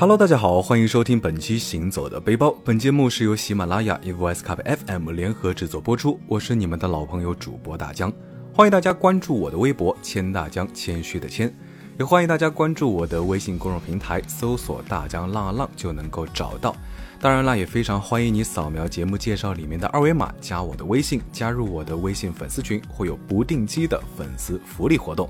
[0.00, 2.46] Hello，大家好，欢迎收听本期《行走的背包》。
[2.64, 6.18] 本节目是由喜马拉雅、EVS Cup FM 联合制作播出。
[6.26, 8.10] 我是你们的老朋友主播大江，
[8.54, 11.54] 欢迎大家关注我的微博“谦大江”，谦虚的谦，
[11.98, 16.74] 也欢迎大家关注我的微信公众平台，搜索“大江浪啊浪”就能够找到。
[17.20, 25.28] 当然啦，也非常欢迎你扫描节目介绍里面的二维码，加我的微信，加入我的微信粉丝群，会有不定期的粉丝福利活动。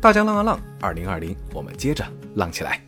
[0.00, 2.04] 大江浪啊浪，二零二零，我们接着
[2.36, 2.80] 浪起来。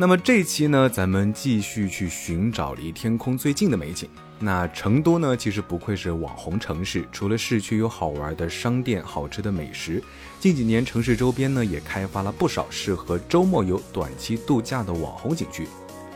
[0.00, 4.08] 那么这期呢，咱们继续去寻找离天空最近的美景。
[4.38, 10.02] 那成都呢，其实不愧是网红城市，除了市区有好玩的商店、好吃的美食，
[10.38, 15.68] 近几年城市周边呢也开发了不少适合周末游、短期度假的网红景区。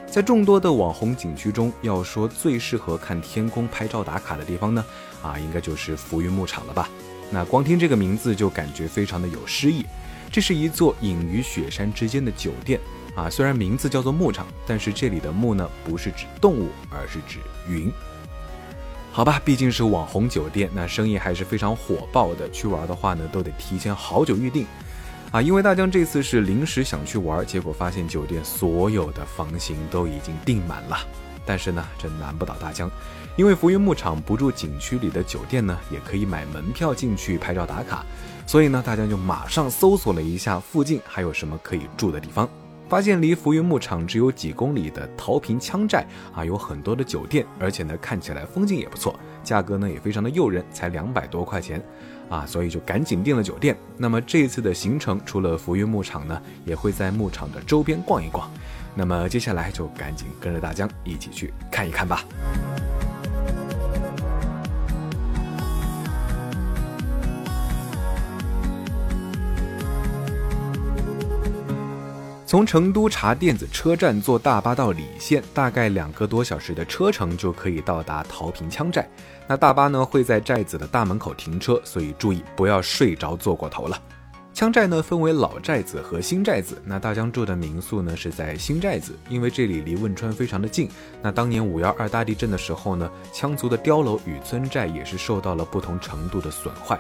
[0.06, 4.82] 在众多的网红景区中，要说最适合看天空拍照打卡的地方呢，
[5.22, 6.88] 啊，应该就是浮云牧场了吧？
[7.30, 9.84] 那光听这个名字就感觉非常的有诗意。
[10.32, 12.80] 这是一座隐于雪山之间的酒店。
[13.14, 17.92] 啊，虽然名字叫做牧场，但是这里的牧呢不是指动物，而是指云。
[19.12, 22.50] 好吧，毕竟是网红酒店，那生意还是非常火爆的。
[22.50, 24.66] 去玩的话呢，都得提前好久预定。
[25.30, 30.98] 啊，因为大江这次是临时想去玩，结果发现酒店所有的房型都已经订满了。
[31.46, 32.90] 但是呢，这难不倒大江，
[33.36, 38.04] 因为浮云牧场不住景区里的酒店呢，也可以买门票进去拍照打卡。
[38.46, 42.48] 所以呢，大江就马上搜索了一下附近还有什么可以住的地方。
[42.94, 51.82] 发现离浮云牧场只有几公里的桃坪羌寨啊，有很多的酒店，而且呢看起来风景也不错，价格呢也非常的诱人，才两百多块钱，
[52.28, 53.76] 啊，所以就赶紧订了酒店。
[53.96, 58.48] 那么这次的行程除了浮云牧场呢，也会在牧场的周边逛一逛。
[58.94, 62.24] 那么接下来就赶紧跟着大江一起去看一看吧。
[72.54, 79.10] 从成都茶店子车站坐大巴到礼县，大概两个多小时的车程就可以到达桃坪羌寨。
[79.48, 84.00] 那大巴呢会在寨子的大门口停车，所以注意不要睡着坐过头了。
[84.54, 86.80] 羌寨呢分为老寨子和新寨子。
[86.84, 90.88] 那大江住的民宿呢是在新寨子，因为这里离汶川非常的近。
[91.20, 96.96] 那当年五幺二大地震的时候呢，羌族的碉楼与村寨也是受到了不同程度的损坏。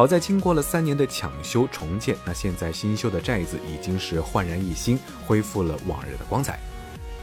[0.00, 6.58] 好在经过了三年的抢修重建，那现在新修的寨子已经是焕然一新，恢复了往日的光彩。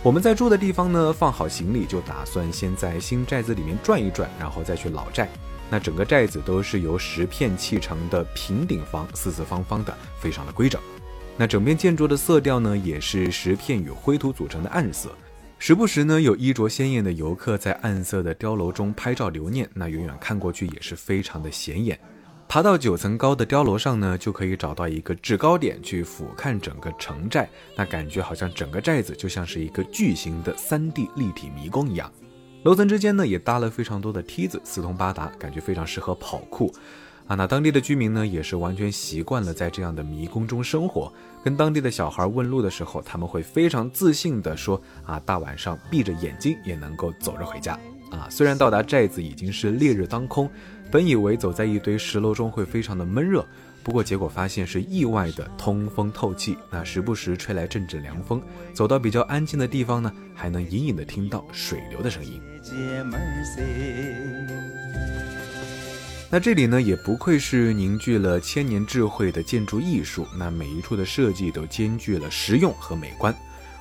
[0.04, 5.28] 我们在住的地方呢，放好行李就打算先在新寨子里面转一转，然后再去老寨。
[5.72, 10.80] 那整个寨子都是由石片砌成的平顶房，四四方方的，非常的规整。
[11.36, 15.10] 那整片建筑的色调呢，也是石片与灰土组成的暗色。
[15.58, 22.00] 时不时呢，有衣着鲜艳的游客在暗色的碉楼中拍照留念，那远远看过去也是非常的显眼。
[22.50, 32.10] 爬到九层高的碉楼上呢，就可以找到一个制高点去俯瞰整个城寨，那感觉好像整个寨子就像是一个巨型的三 D 立体迷宫一样。
[32.64, 36.74] 楼层之间呢也搭了非常多的梯子，四通八达，感觉非常适合跑酷。
[37.28, 41.12] 啊，那当地的居民呢也是完全习惯了在这样的迷宫中生活。
[41.44, 47.78] 跟当地的小孩问路的时候，他们会非常自信地说：“啊，大晚上闭着眼睛也能够走着回家。”
[48.10, 50.50] 啊，虽然到达寨子已经是烈日当空。
[50.92, 53.46] 本以为走在一堆石楼中会非常的闷热，
[53.84, 58.42] 不过结果发现是意外的通风透气，那时不时吹来阵阵凉风。
[58.74, 62.42] 走到比较安静的地方呢，还能隐隐的听到水流的声音。
[66.30, 73.34] 那这里呢，也不愧是凝聚了千年智慧的建筑艺术，那每一处的设计都兼具了实用和美观。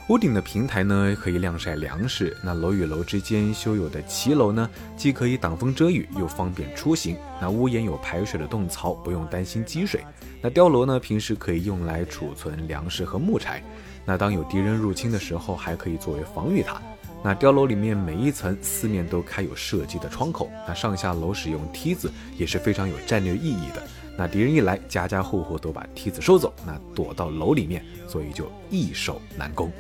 [0.09, 2.37] 屋顶的平台呢，可以晾晒粮食。
[2.41, 7.17] 那楼与楼之间修有的骑楼呢，既可以挡风遮雨，又方便出行。
[7.41, 10.05] 那屋檐有排水的洞槽，不用担心积水。
[10.41, 13.61] 那碉楼呢，平时可以用来储存粮食和木材。
[14.05, 16.81] 那当有敌人入侵的时候，还可以作为防御塔。
[17.25, 23.83] 那碉楼里面每一层四面都开有射击的窗口，那上下楼使用梯子也是非常有战略意义的。
[24.17, 29.73] 那敌人一来，家家户户都把梯子收走，那躲到楼里面，所以就易守难攻。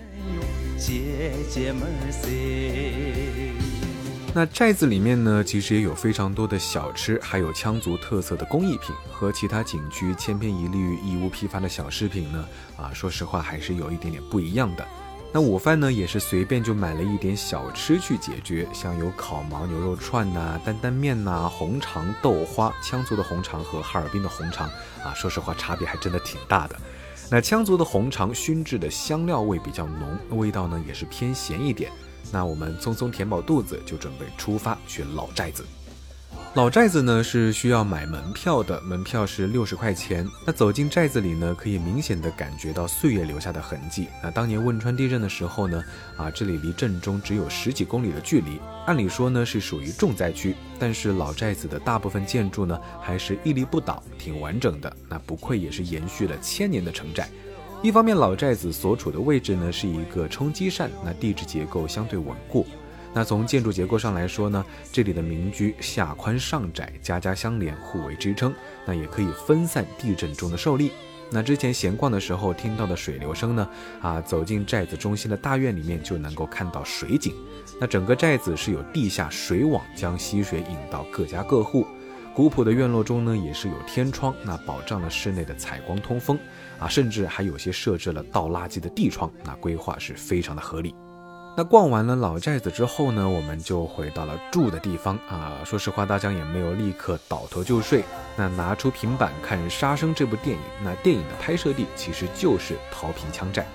[0.78, 1.88] 姐姐们
[4.34, 12.46] 那寨子里面呢，其实也有非常多的小吃，还有羌族特色的工艺品，和其他景区千篇一律、义乌批发的小饰品呢，
[12.76, 14.86] 啊，说实话还是有一点点不一样的。
[15.32, 22.70] 那午饭呢，也是随便就买了一点小吃去解决，像有烤毛牛肉串呐、担担面呐、红肠、豆花。
[22.82, 24.68] 羌族的红肠和哈尔滨的红肠
[25.02, 26.76] 啊，说实话差别还真的挺大的。
[27.28, 31.90] 那羌族的红肠熏制的香料味比较浓，味道呢也是偏咸一点。
[32.32, 35.64] 那我们匆匆填饱肚子，就准备出发去老寨子。
[36.56, 40.26] 老寨子呢是需要买门票的，门票是六十块钱。
[40.46, 44.08] 那走进寨子里呢，可以明显的感觉到岁月留下的痕迹。
[44.22, 45.84] 那当年汶川地震的时候呢，
[46.16, 54.90] 啊，这里离震中只有十几公里的距离，按理说呢是属于重灾区，但是老寨子的大部分建筑呢还是屹立不倒，挺完整的。
[55.10, 57.28] 那不愧也是延续了千年的城寨。
[57.82, 62.66] 一方面，老寨子所处的位置呢是一个冲积扇，那地质结构相对稳固。
[63.16, 68.54] 那从建筑结构上来说呢，这里的民居下宽上窄，家家相连，互为支撑，
[68.84, 70.92] 那也可以分散地震中的受力。
[71.30, 73.66] 那之前闲逛的时候听到的水流声呢，
[74.02, 77.32] 啊，走进寨子中心的大院里面就能够看到水井。
[77.80, 81.86] 那整个寨子是有地下水网将溪水引到各家各户。
[82.34, 86.38] 古朴的院落中呢，也是有天窗，那保障了室内的采光通风。
[86.78, 90.94] 啊，甚至还有些设置了倒垃圾的地窗，那规划是非常的合理。
[91.58, 95.62] 那逛完了老寨子之后呢，我们就回到了住的地方啊。
[95.64, 98.04] 说实话，大江也没有立刻倒头就睡。
[98.36, 103.66] 那拿出平板看《杀生》这部电影，那电影的拍摄地其实就是桃坪枪寨。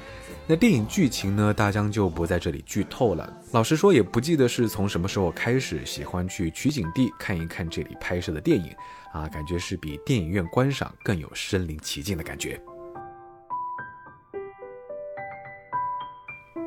[0.45, 3.31] 那电影剧情呢，大江就不在这里剧透了。
[3.51, 8.71] 老实说，也不记得是从什么时候开始喜欢去取景地看一看这里拍摄的电影
[9.11, 12.61] 啊，感觉是比电影院观赏更有身临其境的感觉。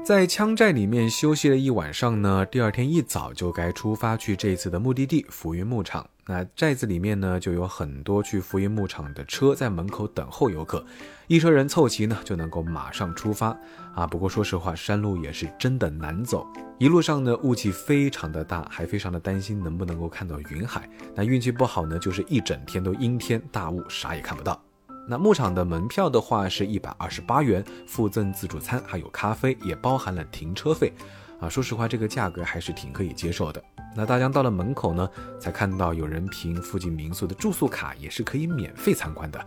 [0.05, 6.07] 在羌寨里面休息了一晚上呢，第二天一早就该出发去这次的目的地浮云牧场。
[6.27, 10.85] 那寨子里面呢，就有很多去浮云牧场的车在门口等候游客，
[11.27, 13.57] 一车人凑齐呢，就能够马上出发
[13.95, 14.07] 啊。
[14.07, 16.47] 不过说实话，山路也是真的难走，
[16.79, 20.87] 一路上呢雾气非常的大，还非常的担心能不能够看到云海。
[21.15, 24.63] 那运气不好呢，就是一整天都阴天大雾，啥也看不到。
[25.07, 30.93] 那牧场的门票的话是一百二十八元，附赠自助餐，还有咖啡，也包含了停车费。
[31.41, 33.63] 啊，说实话，这个价格还是挺可以接受的。
[33.95, 35.09] 那大江到了门口呢，
[35.39, 39.45] 才看到有人凭附近民宿的住宿卡也是可以免费参观的。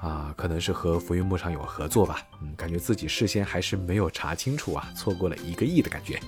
[0.00, 2.20] 啊，可能是和浮云牧场有合作吧。
[2.42, 6.20] 嗯，感觉自己事先还是没有查清楚啊，错过了一个亿的感觉。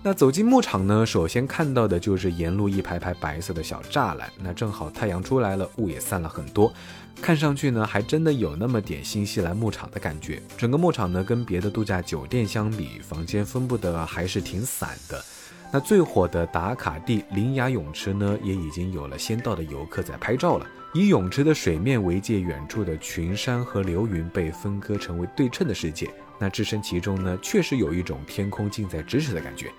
[0.00, 4.30] 那走进牧场呢，首先看到的就是沿路一排排白色的小栅栏。
[4.38, 6.72] 那正好太阳出来了，雾也散了很多，
[7.20, 10.40] 看上去呢，还真的有那么点新西兰牧场的感觉。
[10.56, 15.22] 整个牧场呢，跟别的度假酒店相比，房间分布的还是挺散的。
[15.70, 20.66] 那最火的打卡地林雅泳池呢，也已经有了先到的游客在拍照了。
[20.94, 26.08] 以泳池的水面为界，远处的群山和流云被分割成为对称的世界。
[26.38, 29.70] 那置身其中呢，确实有一种天空近在咫尺的感觉。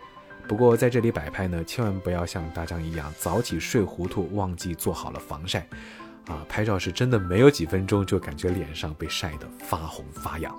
[0.50, 5.60] 不过在这里摆拍呢，千万不要像大张一样早起睡糊涂，忘记做好了防晒，
[6.26, 10.52] 啊，拍照是真的没有几分钟就感觉脸上被晒得发红发痒。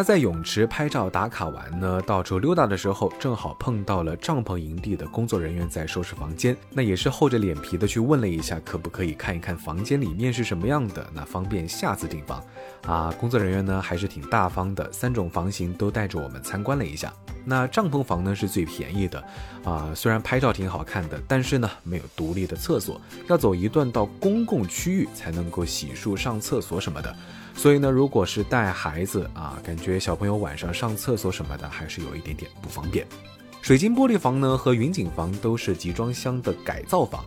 [0.00, 6.56] 那在泳池拍照打卡完呢，到处溜达的时候，正好碰到了帐篷营地的工作人员在收拾房间。
[6.70, 12.42] 那也是厚着脸皮的去问了一下，可不可以看一看房间里面是什么样的，那方便下次订房。
[12.86, 17.12] 啊，工作人员呢还是挺大方的，三种房型都带着我们参观了一下。
[17.44, 19.22] 那帐篷房呢是最便宜的，
[19.64, 22.98] 啊，虽然拍照挺好看的，但是呢没有独立的厕所，
[23.28, 27.14] 要走一段到公共区域才能够洗漱、上厕所什么的。
[27.60, 33.06] 所以呢，如果是带孩子啊，感觉小朋友晚上上厕所什么的还是有一点点不方便。
[33.60, 37.22] 水晶玻璃房呢和云景房都是集装箱的改造房，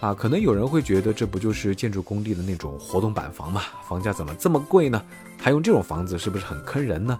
[0.00, 3.62] 啊，可能有人会觉得这不就是建筑工地的那种活动板房嘛？
[3.88, 5.02] 房价怎么这么贵呢？
[5.38, 7.18] 还用这种房子是不是很坑人呢？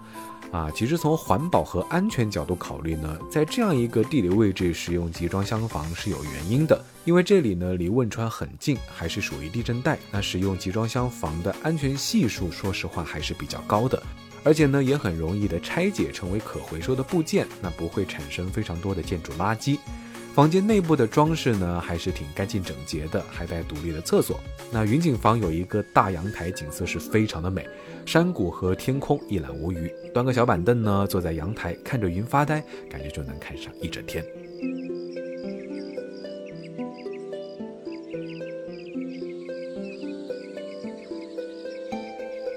[0.51, 14.01] 啊，其实从环保和安全角度考虑呢，在这样一个地理位置使用集装箱房是有原因的，因为这里呢离汶川很近，还是属于地震带，那使用集装箱房的安全系数，说实话还是比较高的，
[14.43, 19.77] 而且呢也很容易的拆解成为可回收的部件，那不会产生非常多的建筑垃圾。
[20.33, 24.39] 房间内部的装饰呢，还是挺干净整洁的，还带独立的厕所。
[24.71, 27.67] 那云景房有一个大阳台，景色是非常的美，
[28.05, 29.91] 山谷和天空一览无余。
[30.13, 34.23] 端个小板凳呢，坐在阳台看着云发呆，感觉就能看上一整天。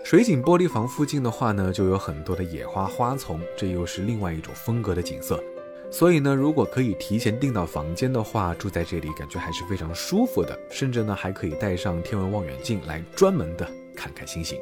[0.04, 5.42] 水景玻璃房附近的话呢，就有很多的野花花丛，这又是另外一种风格的景色。
[5.92, 14.58] 所以呢，如果可以提前订到房间的话，住在这里感觉还是非常舒服的，甚至呢还可以带上天文望远镜来专门的看看星星。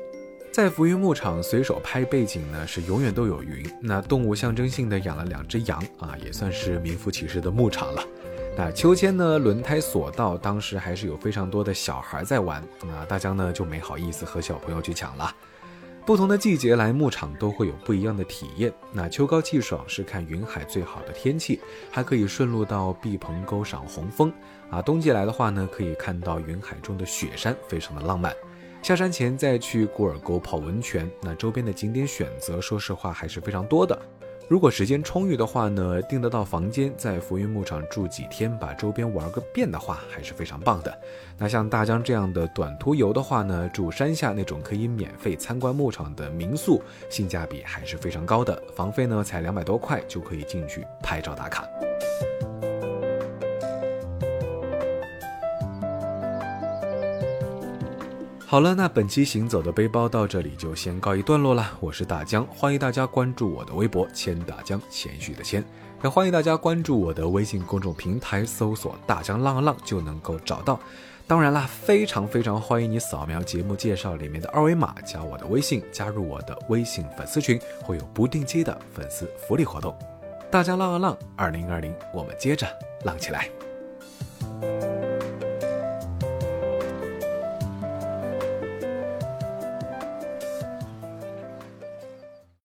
[0.52, 3.64] 在浮云牧场随手拍背景呢，是永远都有云。
[3.80, 8.04] 那动物象征性的养了两只羊啊，也算是名副其实的牧场了。
[8.56, 15.32] 那秋千呢，轮胎索道，当时还是有非常多的小孩在玩，那大家呢就没好意思和小朋友去抢了。
[16.10, 18.72] 不同的季节来牧场都会有不一样的体验。
[18.90, 24.32] 那秋高气爽是看云海最好的天气，还可以顺路到毕棚沟赏红枫。
[24.70, 28.34] 啊，冬季来的话呢，可以看到云海中的雪山，非常的浪漫。
[28.82, 33.96] 下山前再去古尔沟泡温泉，那周边的景点选择，说实话还是非常多的。
[34.50, 40.92] 如果时间充裕的话呢，订得到房间，在浮云牧场住几天，把周边玩个遍的话，还是非常棒的。
[41.38, 51.64] 那像大江这样的短途游的话呢，住山下那种可以免费参观牧场的民宿，性价比还是非常高的，房费呢才两百多块就可以进去拍照打卡。
[58.50, 61.70] 好了，那本期行走的背包到这里就先告一段落了。
[61.78, 65.64] 我是大江，欢迎大家关注我的微博“千大江”，谦虚的谦，
[66.02, 70.80] 也欢迎大家关注我的微信公众平台，搜索“大江浪浪”就能够找到。
[71.28, 79.96] 当然啦，非常非常欢迎你扫描节目介绍里面的二维码，加我的微信，加入我的微信粉丝群，会有不定期的粉丝福利活动。
[80.50, 82.66] 大江浪啊浪，二零二零，我们接着
[83.04, 83.48] 浪起来。